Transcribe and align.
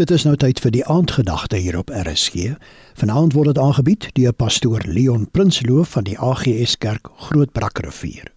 Dit 0.00 0.10
is 0.10 0.22
nou 0.24 0.32
tyd 0.40 0.56
vir 0.64 0.72
die 0.72 0.84
aandgedagte 0.88 1.58
hier 1.60 1.76
op 1.76 1.90
RSG. 1.92 2.54
Vanaand 2.96 3.34
word 3.36 3.50
dit 3.50 3.58
aangebied 3.60 4.06
deur 4.16 4.32
pastoor 4.32 4.86
Leon 4.88 5.26
Prinsloo 5.28 5.82
van 5.84 6.06
die 6.06 6.14
AGS 6.16 6.78
Kerk 6.80 7.10
Grootbrakrivier. 7.26 8.30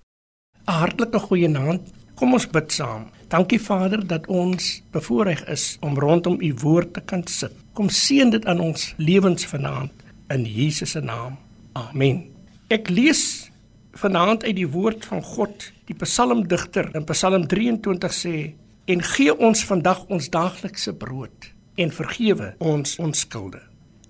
'n 0.68 0.74
Hartlike 0.82 1.20
goeienaand. 1.20 1.88
Kom 2.20 2.34
ons 2.34 2.48
bid 2.52 2.72
saam. 2.72 3.06
Dankie 3.32 3.62
Vader 3.62 4.04
dat 4.08 4.28
ons 4.28 4.84
bevoorreg 4.92 5.46
is 5.48 5.78
om 5.80 5.96
rondom 6.00 6.36
u 6.42 6.54
woord 6.62 6.94
te 6.94 7.02
kan 7.02 7.24
sit. 7.28 7.56
Kom 7.74 7.88
seën 7.90 8.30
dit 8.30 8.46
aan 8.46 8.60
ons 8.60 8.94
lewens 8.98 9.46
vanaand 9.46 9.92
in 10.28 10.44
Jesus 10.44 10.92
se 10.92 11.00
naam. 11.00 11.38
Amen. 11.74 12.26
Ek 12.68 12.90
lees 12.90 13.52
vanaand 13.94 14.44
uit 14.44 14.56
die 14.56 14.68
woord 14.68 15.06
van 15.06 15.24
God. 15.24 15.72
Die 15.86 15.96
psalmdigter 15.96 16.92
in 16.96 17.06
Psalm 17.06 17.48
23 17.48 18.14
sê: 18.14 18.54
"En 18.86 19.02
gee 19.02 19.40
ons 19.40 19.64
vandag 19.64 20.06
ons 20.06 20.30
daaglikse 20.30 20.94
brood." 20.94 21.53
En 21.76 21.92
vergewe 21.92 22.54
ons 22.64 22.98
ons 23.02 23.24
skulde. 23.26 23.62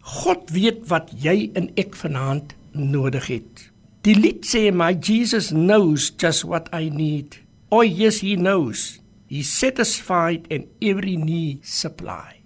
God 0.03 0.49
weet 0.51 0.83
wat 0.91 1.13
jy 1.23 1.51
en 1.55 1.69
ek 1.79 1.95
vanaand 1.95 2.55
nodig 2.75 3.29
het. 3.31 3.69
Die 4.03 4.15
lied 4.17 4.43
sê 4.43 4.67
my 4.75 4.91
Jesus 4.99 5.53
knows 5.53 6.09
just 6.19 6.43
what 6.43 6.67
I 6.75 6.89
need. 6.91 7.39
Oh 7.71 7.85
yes 7.85 8.19
he 8.19 8.35
knows. 8.35 8.99
He 9.27 9.43
satisfied 9.43 10.45
and 10.51 10.67
every 10.81 11.15
need 11.15 11.63
supply. 11.65 12.43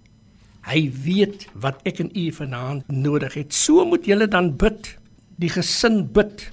Hy 0.68 0.84
weet 0.92 1.48
wat 1.56 1.82
ek 1.88 2.04
en 2.04 2.12
u 2.12 2.28
vanaand 2.36 2.92
nodig 2.92 3.40
het. 3.40 3.56
So 3.56 3.86
moet 3.88 4.06
julle 4.06 4.28
dan 4.28 4.54
bid. 4.60 4.94
Die 5.42 5.50
gesin 5.50 6.04
bid. 6.14 6.46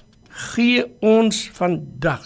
Gee 0.55 0.83
ons 1.05 1.45
vandag 1.55 2.25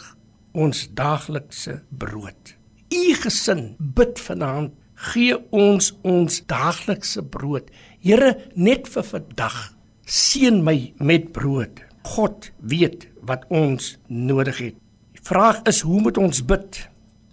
ons 0.58 0.88
daaglikse 0.98 1.82
brood. 1.90 2.56
U 2.90 3.04
gesin 3.22 3.76
bid 3.78 4.22
vanaand 4.24 4.74
gee 5.00 5.36
ons 5.56 5.94
ons 6.04 6.42
daaglikse 6.50 7.24
brood. 7.32 7.70
Here, 8.04 8.36
net 8.56 8.90
vir 8.92 9.06
vandag, 9.08 9.58
seën 10.04 10.60
my 10.64 10.92
met 11.00 11.32
brood. 11.36 11.84
God 12.10 12.50
weet 12.60 13.08
wat 13.24 13.46
ons 13.54 13.96
nodig 14.08 14.60
het. 14.64 14.78
Die 15.16 15.24
vraag 15.24 15.62
is, 15.70 15.84
hoe 15.88 16.02
moet 16.04 16.18
ons 16.20 16.42
bid? 16.44 16.82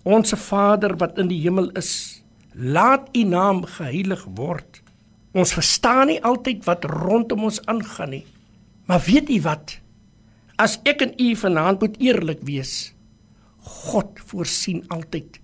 Onse 0.07 0.39
Vader 0.39 0.95
wat 1.01 1.19
in 1.19 1.31
die 1.31 1.41
hemel 1.43 1.73
is, 1.79 2.23
laat 2.55 3.09
U 3.17 3.25
naam 3.27 3.65
geheilig 3.67 4.23
word. 4.39 4.83
Ons 5.37 5.55
verstaan 5.57 6.13
nie 6.13 6.21
altyd 6.25 6.63
wat 6.69 6.87
rondom 6.89 7.49
ons 7.51 7.59
aangaan 7.67 8.15
nie. 8.15 8.27
Maar 8.87 9.03
weet 9.09 9.33
U 9.33 9.41
wat? 9.49 9.79
As 10.57 10.79
ek 10.89 11.03
en 11.05 11.17
U 11.21 11.33
vanaand 11.37 11.83
moet 11.83 11.99
eerlik 12.01 12.47
wees, 12.47 12.95
God 13.67 14.23
voorsien 14.31 14.85
altyd 14.95 15.41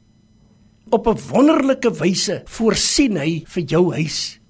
op 0.90 1.06
'n 1.06 1.18
wonderlike 1.30 1.90
wyse 1.90 2.42
voorsien 2.44 3.16
hy 3.16 3.44
vir 3.46 3.62
jou 3.62 3.92
huis. 3.94 4.40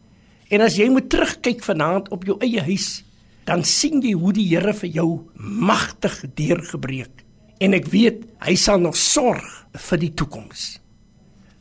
En 0.48 0.60
as 0.60 0.76
jy 0.76 0.88
moet 0.88 1.08
terugkyk 1.08 1.62
vanaand 1.64 2.08
op 2.08 2.24
jou 2.24 2.36
eie 2.40 2.60
huis, 2.60 3.04
dan 3.44 3.64
sien 3.64 4.02
jy 4.02 4.12
hoe 4.12 4.32
die 4.32 4.48
Here 4.48 4.74
vir 4.74 4.88
jou 4.88 5.30
magtig 5.34 6.24
deurgebreek. 6.34 7.24
En 7.58 7.74
ek 7.74 7.86
weet 7.86 8.24
hy 8.38 8.54
sal 8.54 8.78
nog 8.78 8.96
sorg 8.96 9.66
vir 9.72 9.98
die 9.98 10.14
toekoms. 10.14 10.80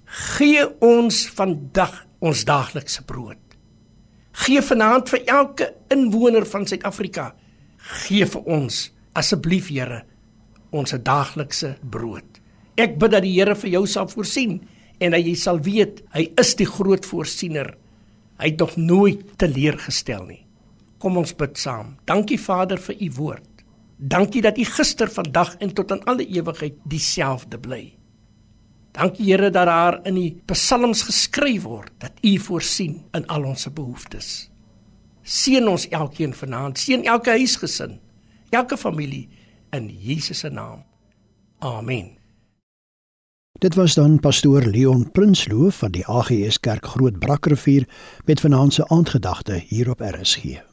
Gee 0.06 0.66
ons 0.84 1.28
vandag 1.30 2.06
ons 2.20 2.46
daaglikse 2.46 3.04
brood. 3.08 3.38
Gee 4.32 4.62
vanaand 4.62 5.10
vir 5.10 5.24
elke 5.26 5.74
inwoner 5.90 6.46
van 6.46 6.68
Suid-Afrika. 6.68 7.32
Gee 7.78 8.26
vir 8.26 8.42
ons 8.42 8.92
asseblief 9.14 9.70
Here 9.70 10.04
ons 10.72 10.92
daaglikse 10.92 11.76
brood. 11.84 12.41
Ek 12.82 12.98
bid 12.98 13.14
dat 13.14 13.26
die 13.26 13.36
Here 13.36 13.54
vir 13.58 13.76
jou 13.76 13.84
sal 13.90 14.10
voorsien 14.10 14.62
en 15.02 15.14
dat 15.14 15.22
jy 15.26 15.36
sal 15.38 15.60
weet 15.62 16.02
hy 16.16 16.28
is 16.42 16.56
die 16.58 16.70
groot 16.70 17.06
voorsiener. 17.06 17.76
Hy 18.42 18.50
het 18.54 18.62
nog 18.62 18.74
nooit 18.78 19.22
teleurgestel 19.42 20.26
nie. 20.26 20.44
Kom 21.02 21.18
ons 21.22 21.34
bid 21.38 21.58
saam. 21.62 21.96
Dankie 22.10 22.40
Vader 22.42 22.82
vir 22.82 22.98
u 22.98 23.10
woord. 23.18 23.50
Dankie 24.02 24.42
dat 24.42 24.58
u 24.58 24.66
gister, 24.66 25.10
vandag 25.14 25.56
en 25.62 25.74
tot 25.78 25.92
in 25.94 26.02
alle 26.10 26.26
ewigheid 26.26 26.78
dieselfde 26.90 27.60
bly. 27.62 27.84
Dankie 28.98 29.28
Here 29.30 29.52
dat 29.54 29.70
daar 29.70 30.00
in 30.10 30.18
die 30.18 30.32
psalms 30.50 31.06
geskryf 31.08 31.64
word 31.64 31.94
dat 32.02 32.18
u 32.26 32.38
voorsien 32.42 33.04
in 33.14 33.28
al 33.28 33.46
ons 33.46 33.68
behoeftes. 33.70 34.50
Seën 35.22 35.68
ons 35.70 35.86
elkeen 35.94 36.34
vanaand, 36.34 36.82
seën 36.82 37.06
elke 37.06 37.38
huisgesin, 37.38 38.00
elke 38.50 38.78
familie 38.78 39.30
in 39.72 39.88
Jesus 40.02 40.42
se 40.42 40.50
naam. 40.50 40.82
Amen. 41.62 42.21
Dit 43.62 43.76
was 43.76 43.94
dan 43.94 44.20
pastoor 44.20 44.62
Leon 44.62 45.12
Prinsloo 45.12 45.70
van 45.70 45.92
die 45.92 46.08
AGS 46.08 46.60
Kerk 46.60 46.86
Groot 46.86 47.20
Brakrivier 47.20 47.88
met 48.26 48.40
vanaand 48.40 48.74
se 48.74 48.88
aandgedagte 48.88 49.64
hier 49.68 49.90
op 49.90 50.00
RSG. 50.00 50.71